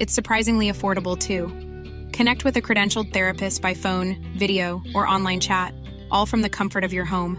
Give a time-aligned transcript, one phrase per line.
[0.00, 1.48] It's surprisingly affordable too.
[2.16, 5.74] Connect with a credentialed therapist by phone, video, or online chat,
[6.10, 7.36] all from the comfort of your home.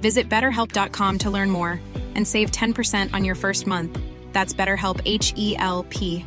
[0.00, 1.80] Visit betterhelp.com to learn more
[2.14, 3.98] and save 10% on your first month.
[4.32, 6.24] That's BetterHelp H E L P.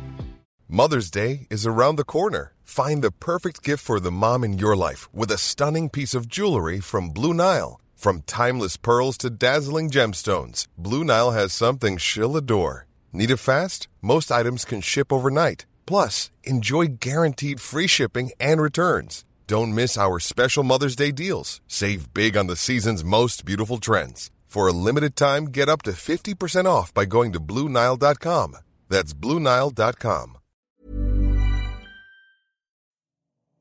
[0.68, 2.54] Mother's Day is around the corner.
[2.62, 6.28] Find the perfect gift for the mom in your life with a stunning piece of
[6.28, 7.80] jewelry from Blue Nile.
[7.96, 12.86] From timeless pearls to dazzling gemstones, Blue Nile has something she'll adore.
[13.12, 13.88] Need it fast?
[14.00, 15.66] Most items can ship overnight.
[15.86, 19.24] Plus, enjoy guaranteed free shipping and returns.
[19.46, 21.60] Don't miss our special Mother's Day deals.
[21.66, 24.30] Save big on the season's most beautiful trends.
[24.46, 28.56] For a limited time, get up to 50% off by going to Bluenile.com.
[28.88, 30.38] That's Bluenile.com.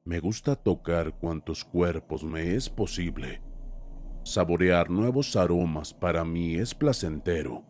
[0.04, 3.40] Me gusta tocar cuantos cuerpos me es posible.
[4.24, 7.64] Saborear nuevos aromas para mí es placentero.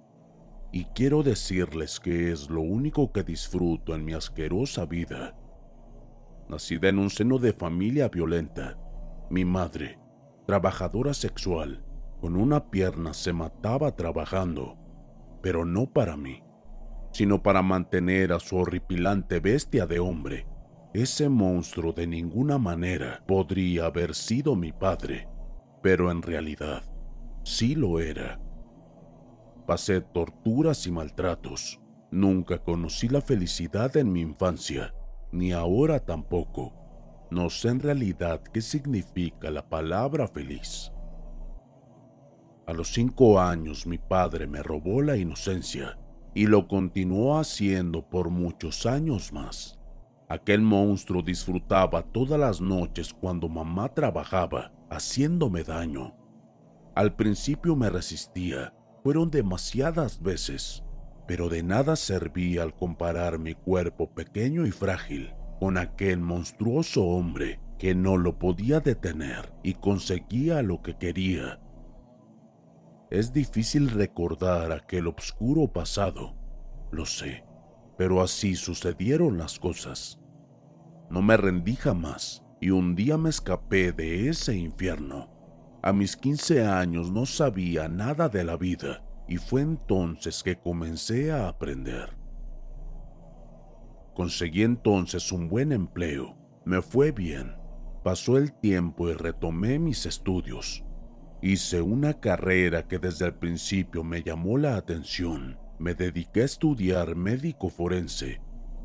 [0.71, 5.35] Y quiero decirles que es lo único que disfruto en mi asquerosa vida.
[6.47, 8.77] Nacida en un seno de familia violenta,
[9.29, 9.99] mi madre,
[10.47, 11.83] trabajadora sexual,
[12.21, 14.77] con una pierna se mataba trabajando,
[15.41, 16.43] pero no para mí,
[17.11, 20.47] sino para mantener a su horripilante bestia de hombre.
[20.93, 25.27] Ese monstruo de ninguna manera podría haber sido mi padre,
[25.81, 26.83] pero en realidad
[27.43, 28.39] sí lo era.
[29.65, 31.79] Pasé torturas y maltratos.
[32.11, 34.93] Nunca conocí la felicidad en mi infancia,
[35.31, 36.73] ni ahora tampoco.
[37.29, 40.91] No sé en realidad qué significa la palabra feliz.
[42.67, 45.97] A los cinco años mi padre me robó la inocencia
[46.33, 49.79] y lo continuó haciendo por muchos años más.
[50.27, 56.15] Aquel monstruo disfrutaba todas las noches cuando mamá trabajaba, haciéndome daño.
[56.95, 58.73] Al principio me resistía,
[59.03, 60.83] fueron demasiadas veces,
[61.27, 67.59] pero de nada servía al comparar mi cuerpo pequeño y frágil con aquel monstruoso hombre
[67.77, 71.59] que no lo podía detener y conseguía lo que quería.
[73.09, 76.35] Es difícil recordar aquel oscuro pasado,
[76.91, 77.43] lo sé,
[77.97, 80.19] pero así sucedieron las cosas.
[81.09, 85.40] No me rendí jamás y un día me escapé de ese infierno.
[85.83, 91.31] A mis 15 años no sabía nada de la vida y fue entonces que comencé
[91.31, 92.15] a aprender.
[94.13, 97.55] Conseguí entonces un buen empleo, me fue bien,
[98.03, 100.85] pasó el tiempo y retomé mis estudios.
[101.41, 105.57] Hice una carrera que desde el principio me llamó la atención.
[105.79, 108.39] Me dediqué a estudiar médico forense.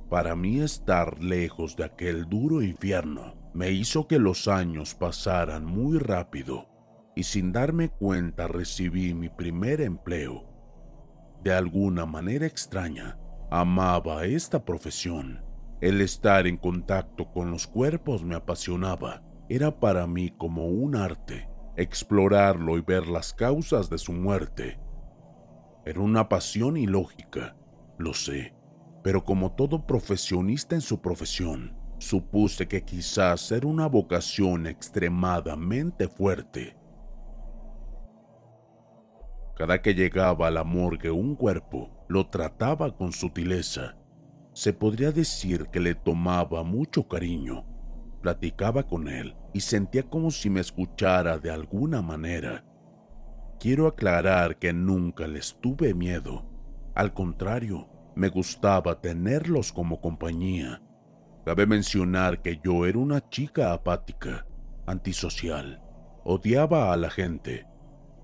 [0.08, 5.98] Para mí estar lejos de aquel duro infierno me hizo que los años pasaran muy
[5.98, 6.75] rápido
[7.16, 10.44] y sin darme cuenta recibí mi primer empleo.
[11.42, 13.18] De alguna manera extraña,
[13.50, 15.42] amaba esta profesión.
[15.80, 19.22] El estar en contacto con los cuerpos me apasionaba.
[19.48, 24.78] Era para mí como un arte, explorarlo y ver las causas de su muerte.
[25.86, 27.56] Era una pasión ilógica,
[27.98, 28.54] lo sé,
[29.02, 36.76] pero como todo profesionista en su profesión, supuse que quizás era una vocación extremadamente fuerte.
[39.56, 43.96] Cada que llegaba a la morgue un cuerpo, lo trataba con sutileza.
[44.52, 47.64] Se podría decir que le tomaba mucho cariño.
[48.20, 52.66] Platicaba con él y sentía como si me escuchara de alguna manera.
[53.58, 56.44] Quiero aclarar que nunca les tuve miedo.
[56.94, 60.82] Al contrario, me gustaba tenerlos como compañía.
[61.46, 64.46] Cabe mencionar que yo era una chica apática,
[64.86, 65.80] antisocial.
[66.24, 67.66] Odiaba a la gente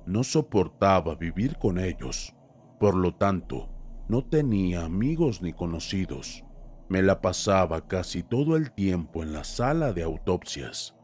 [0.07, 2.35] no soportaba vivir con ellos.
[2.81, 3.69] Por lo tanto,
[4.09, 6.45] no tenía amigos ni conocidos.
[6.89, 10.95] Me la pasaba casi todo el tiempo en la sala de autopsias.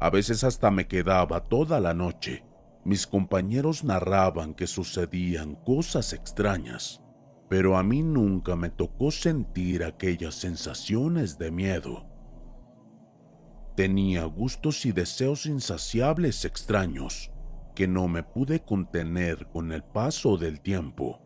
[0.00, 2.44] A veces hasta me quedaba toda la noche.
[2.84, 7.02] Mis compañeros narraban que sucedían cosas extrañas.
[7.48, 12.06] pero a mí nunca me tocó sentir aquellas sensaciones de miedo.
[13.74, 17.32] Tenía gustos y deseos insaciables extraños
[17.78, 21.22] que no me pude contener con el paso del tiempo.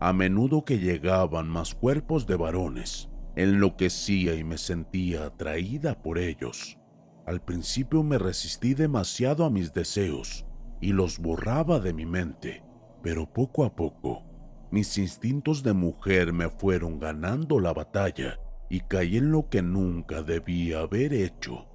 [0.00, 6.78] A menudo que llegaban más cuerpos de varones, enloquecía y me sentía atraída por ellos.
[7.26, 10.46] Al principio me resistí demasiado a mis deseos
[10.80, 12.64] y los borraba de mi mente,
[13.02, 14.24] pero poco a poco
[14.70, 18.40] mis instintos de mujer me fueron ganando la batalla
[18.70, 21.68] y caí en lo que nunca debía haber hecho.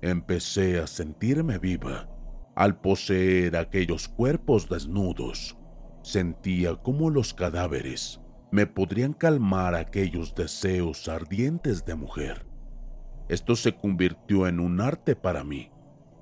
[0.00, 2.13] Empecé a sentirme viva.
[2.54, 5.56] Al poseer aquellos cuerpos desnudos,
[6.02, 8.20] sentía como los cadáveres
[8.50, 12.46] me podrían calmar aquellos deseos ardientes de mujer.
[13.28, 15.72] Esto se convirtió en un arte para mí,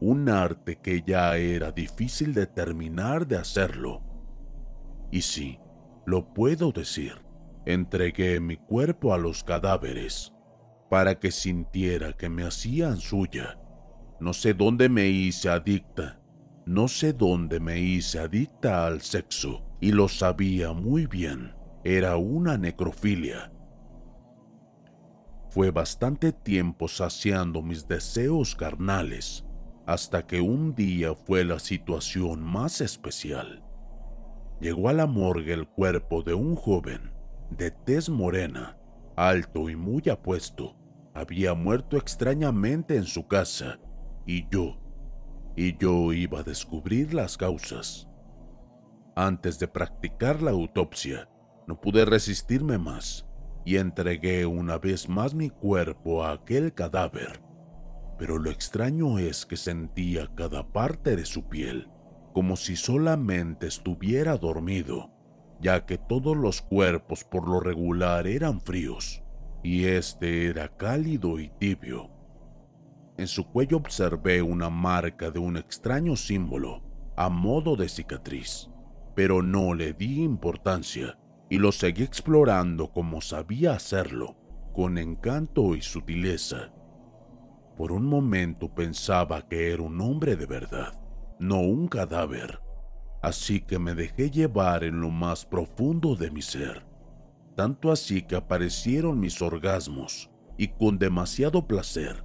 [0.01, 4.03] un arte que ya era difícil de terminar de hacerlo.
[5.11, 5.59] Y sí,
[6.07, 7.21] lo puedo decir,
[7.65, 10.33] Entregué mi cuerpo a los cadáveres
[10.91, 13.61] para que sintiera que me hacían suya.
[14.19, 16.21] No sé dónde me hice adicta,
[16.67, 21.55] no sé dónde me hice adicta al sexo, y lo sabía muy bien.
[21.85, 23.53] Era una necrofilia.
[25.51, 29.45] Fue bastante tiempo saciando mis deseos carnales,
[29.87, 33.65] hasta que un día fue la situación más especial.
[34.61, 37.13] Llegó a la morgue el cuerpo de un joven
[37.57, 38.79] de tez morena,
[39.17, 40.77] alto y muy apuesto,
[41.15, 43.79] había muerto extrañamente en su casa
[44.27, 44.79] y yo,
[45.57, 48.09] y yo iba a descubrir las causas.
[49.15, 51.29] Antes de practicar la autopsia,
[51.67, 53.27] no pude resistirme más
[53.65, 57.43] y entregué una vez más mi cuerpo a aquel cadáver.
[58.19, 61.89] Pero lo extraño es que sentía cada parte de su piel,
[62.33, 65.13] como si solamente estuviera dormido
[65.63, 69.23] ya que todos los cuerpos por lo regular eran fríos,
[69.63, 72.11] y este era cálido y tibio.
[73.23, 76.83] En su cuello observé una marca de un extraño símbolo,
[77.17, 78.69] a modo de cicatriz,
[79.15, 81.17] pero no le di importancia
[81.49, 84.35] y lo seguí explorando como sabía hacerlo,
[84.73, 86.73] con encanto y sutileza.
[87.77, 91.01] Por un momento pensaba que era un hombre de verdad,
[91.39, 92.59] no un cadáver
[93.23, 96.85] así que me dejé llevar en lo más profundo de mi ser.
[97.55, 100.29] Tanto así que aparecieron mis orgasmos
[100.59, 102.25] y con demasiado placer,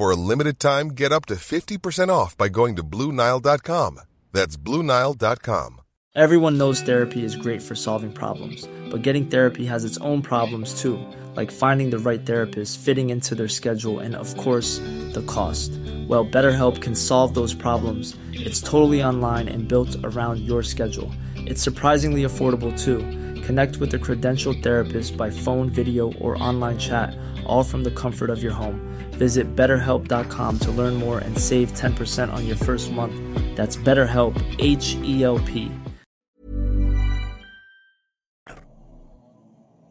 [0.00, 4.00] For a limited time, get up to 50% off by going to Bluenile.com.
[4.32, 5.82] That's Bluenile.com.
[6.14, 10.80] Everyone knows therapy is great for solving problems, but getting therapy has its own problems
[10.80, 10.98] too,
[11.36, 14.78] like finding the right therapist, fitting into their schedule, and of course,
[15.12, 15.70] the cost.
[16.08, 18.16] Well, BetterHelp can solve those problems.
[18.32, 21.12] It's totally online and built around your schedule.
[21.36, 23.04] It's surprisingly affordable too.
[23.50, 28.30] Connect with a credentialed therapist by phone, video, or online chat, all from the comfort
[28.30, 28.78] of your home.
[29.18, 33.12] Visit betterhelp.com to learn more and save 10% on your first month.
[33.56, 35.68] That's BetterHelp, H E L P.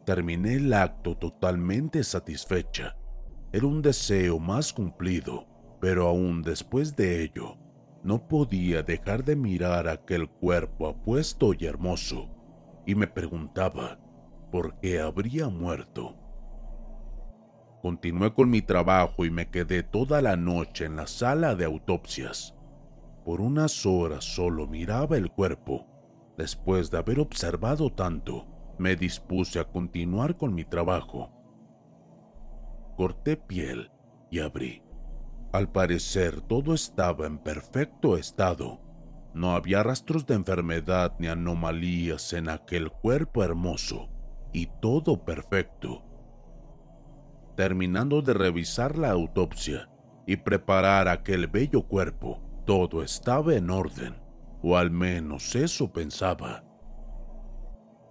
[0.06, 2.96] Terminé el acto totalmente satisfecha.
[3.52, 5.46] Era un deseo más cumplido.
[5.80, 7.56] pero aún después de ello,
[8.02, 12.28] no podía dejar de mirar aquel cuerpo apuesto y hermoso,
[12.90, 14.00] y me preguntaba
[14.50, 16.16] por qué habría muerto.
[17.82, 22.56] Continué con mi trabajo y me quedé toda la noche en la sala de autopsias.
[23.24, 25.86] Por unas horas solo miraba el cuerpo.
[26.36, 31.30] Después de haber observado tanto, me dispuse a continuar con mi trabajo.
[32.96, 33.92] Corté piel
[34.32, 34.82] y abrí.
[35.52, 38.80] Al parecer todo estaba en perfecto estado.
[39.32, 44.08] No había rastros de enfermedad ni anomalías en aquel cuerpo hermoso,
[44.52, 46.02] y todo perfecto.
[47.56, 49.88] Terminando de revisar la autopsia
[50.26, 54.16] y preparar aquel bello cuerpo, todo estaba en orden,
[54.62, 56.64] o al menos eso pensaba.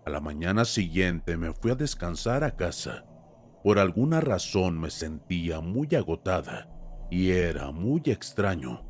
[0.06, 3.06] A la mañana siguiente me fui a descansar a casa.
[3.64, 6.70] Por alguna razón me sentía muy agotada
[7.12, 8.89] y era muy extraño,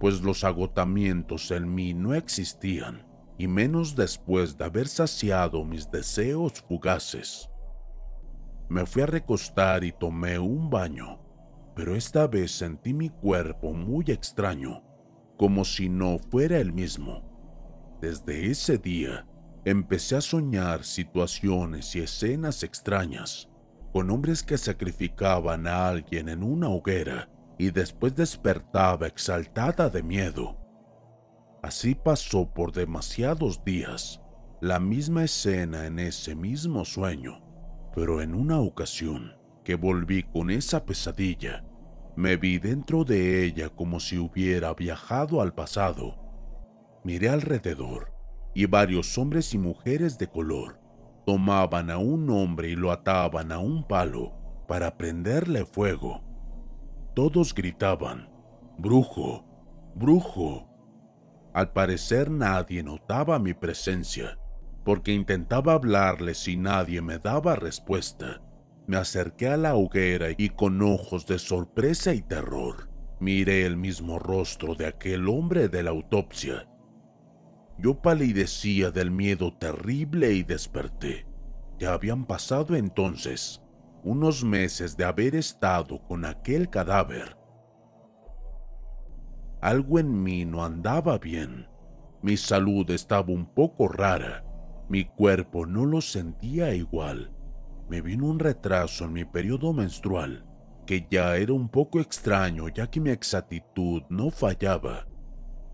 [0.00, 6.54] pues los agotamientos en mí no existían, y menos después de haber saciado mis deseos
[6.66, 7.50] fugaces.
[8.70, 11.20] Me fui a recostar y tomé un baño,
[11.76, 14.82] pero esta vez sentí mi cuerpo muy extraño,
[15.36, 17.98] como si no fuera el mismo.
[18.00, 19.26] Desde ese día,
[19.66, 23.50] empecé a soñar situaciones y escenas extrañas,
[23.92, 27.28] con hombres que sacrificaban a alguien en una hoguera
[27.60, 30.56] y después despertaba exaltada de miedo.
[31.62, 34.22] Así pasó por demasiados días,
[34.62, 37.42] la misma escena en ese mismo sueño,
[37.94, 41.62] pero en una ocasión que volví con esa pesadilla,
[42.16, 46.16] me vi dentro de ella como si hubiera viajado al pasado.
[47.04, 48.14] Miré alrededor
[48.54, 50.80] y varios hombres y mujeres de color
[51.26, 54.32] tomaban a un hombre y lo ataban a un palo
[54.66, 56.29] para prenderle fuego.
[57.20, 58.30] Todos gritaban,
[58.78, 59.44] Brujo,
[59.94, 60.66] brujo.
[61.52, 64.38] Al parecer nadie notaba mi presencia,
[64.86, 68.40] porque intentaba hablarles y nadie me daba respuesta.
[68.86, 72.88] Me acerqué a la hoguera y con ojos de sorpresa y terror,
[73.20, 76.70] miré el mismo rostro de aquel hombre de la autopsia
[77.76, 81.26] yo palidecía del miedo terrible y desperté.
[81.78, 83.59] Ya habían pasado entonces
[84.02, 87.36] unos meses de haber estado con aquel cadáver.
[89.60, 91.68] Algo en mí no andaba bien.
[92.22, 94.44] Mi salud estaba un poco rara.
[94.88, 97.30] Mi cuerpo no lo sentía igual.
[97.88, 100.46] Me vino un retraso en mi periodo menstrual,
[100.86, 105.06] que ya era un poco extraño ya que mi exactitud no fallaba.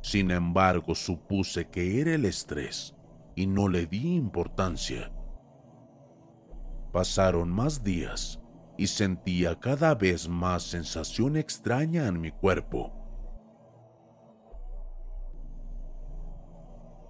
[0.03, 2.95] Sin embargo, supuse que era el estrés
[3.35, 5.13] y no le di importancia.
[6.97, 8.41] Pasaron más días
[8.79, 12.91] y sentía cada vez más sensación extraña en mi cuerpo.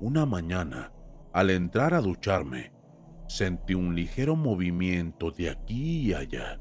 [0.00, 0.92] Una mañana,
[1.32, 2.72] al entrar a ducharme,
[3.28, 6.58] sentí un ligero movimiento de aquí y allá,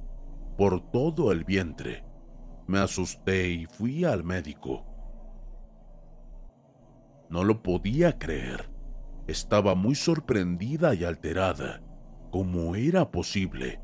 [0.56, 2.06] por todo el vientre.
[2.68, 4.86] Me asusté y fui al médico.
[7.32, 8.70] No lo podía creer.
[9.26, 11.82] Estaba muy sorprendida y alterada.
[12.36, 13.80] ¿Cómo era posible?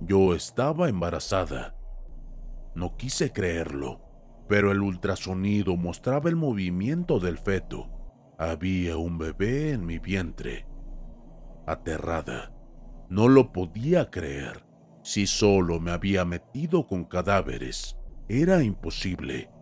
[0.00, 1.76] Yo estaba embarazada.
[2.74, 4.00] No quise creerlo,
[4.48, 7.88] pero el ultrasonido mostraba el movimiento del feto.
[8.36, 10.66] Había un bebé en mi vientre.
[11.68, 12.52] Aterrada,
[13.10, 14.66] no lo podía creer.
[15.04, 17.96] Si solo me había metido con cadáveres,
[18.28, 19.52] era imposible.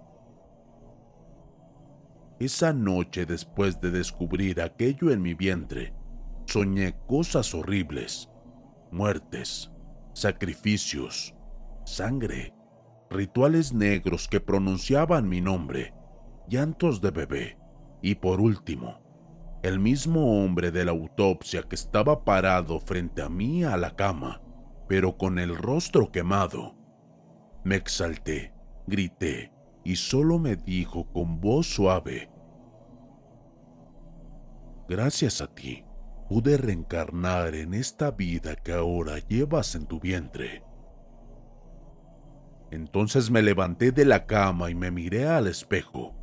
[2.41, 5.93] Esa noche después de descubrir aquello en mi vientre,
[6.47, 8.29] soñé cosas horribles,
[8.91, 9.73] muertes,
[10.15, 11.35] sacrificios,
[11.85, 12.55] sangre,
[13.11, 15.95] rituales negros que pronunciaban mi nombre,
[16.49, 17.59] llantos de bebé
[18.03, 19.01] y por último,
[19.63, 24.43] el mismo hombre de la autopsia que estaba parado frente a mí a la cama,
[24.89, 26.75] pero con el rostro quemado.
[27.65, 28.53] Me exalté,
[28.87, 29.53] grité
[29.85, 32.29] y solo me dijo con voz suave,
[34.89, 35.85] Gracias a ti,
[36.29, 40.63] pude reencarnar en esta vida que ahora llevas en tu vientre.
[42.71, 46.15] Entonces me levanté de la cama y me miré al espejo.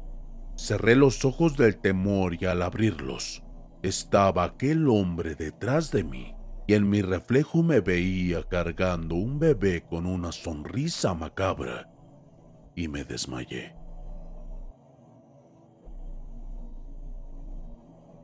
[0.57, 3.43] Cerré los ojos del temor y al abrirlos,
[3.83, 6.35] estaba aquel hombre detrás de mí
[6.67, 11.89] y en mi reflejo me veía cargando un bebé con una sonrisa macabra
[12.75, 13.78] y me desmayé.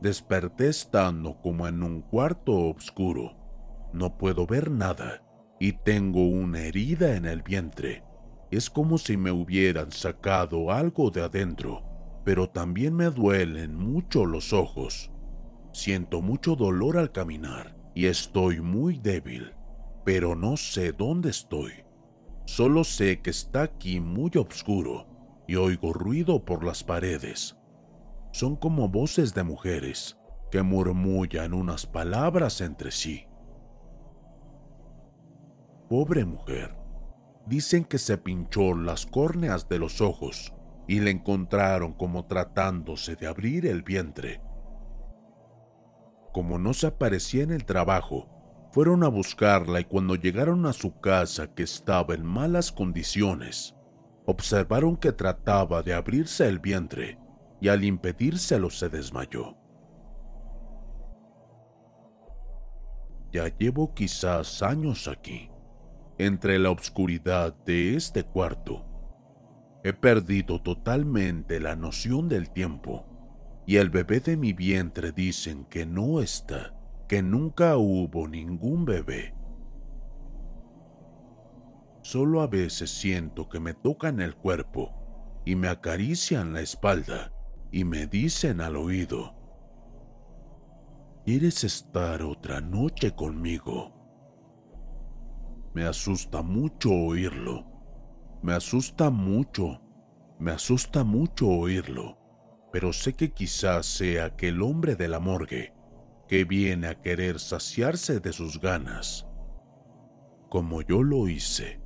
[0.06, 3.36] Desperté estando como en un cuarto oscuro.
[3.92, 5.24] No puedo ver nada
[5.60, 8.04] y tengo una herida en el vientre.
[8.52, 11.82] Es como si me hubieran sacado algo de adentro,
[12.24, 15.10] pero también me duelen mucho los ojos.
[15.74, 19.56] Siento mucho dolor al caminar y estoy muy débil,
[20.06, 21.84] pero no sé dónde estoy.
[22.46, 25.08] Solo sé que está aquí muy oscuro
[25.48, 27.58] y oigo ruido por las paredes
[28.36, 30.18] son como voces de mujeres
[30.52, 33.30] que murmullan unas palabras entre sí.
[35.88, 36.76] Pobre mujer,
[37.46, 40.54] dicen que se pinchó las córneas de los ojos
[40.86, 44.42] y la encontraron como tratándose de abrir el vientre.
[46.34, 48.28] Como no se aparecía en el trabajo,
[48.74, 53.78] fueron a buscarla y cuando llegaron a su casa que estaba en malas condiciones,
[54.26, 57.18] observaron que trataba de abrirse el vientre
[57.60, 59.58] y al impedírselo se desmayó.
[63.32, 65.50] Ya llevo quizás años aquí,
[66.18, 68.86] entre la oscuridad de este cuarto.
[69.84, 73.06] He perdido totalmente la noción del tiempo
[73.66, 76.74] y el bebé de mi vientre dicen que no está,
[77.08, 79.36] que nunca hubo ningún bebé.
[82.02, 84.94] Solo a veces siento que me tocan el cuerpo
[85.44, 87.35] y me acarician la espalda
[87.76, 89.36] y me dicen al oído,
[91.26, 93.92] ¿quieres estar otra noche conmigo?
[95.74, 97.66] Me asusta mucho oírlo.
[98.42, 99.82] Me asusta mucho.
[100.40, 102.18] Me asusta mucho oírlo.
[102.72, 105.74] Pero sé que quizás sea aquel hombre de la morgue
[106.30, 109.28] que viene a querer saciarse de sus ganas,
[110.50, 111.82] como yo lo hice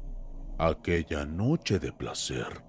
[0.59, 2.68] aquella noche de placer.